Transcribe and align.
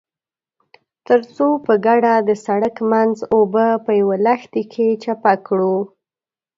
ترڅو 1.07 1.47
په 1.65 1.73
ګډه 1.85 2.13
د 2.27 2.29
سړک 2.45 2.75
منځ 2.91 3.15
اوبه 3.35 3.67
په 3.85 3.91
يوه 3.99 4.17
لښتي 4.25 4.63
کې 4.71 4.87
چپه 5.03 5.33
کړو. 5.47 5.77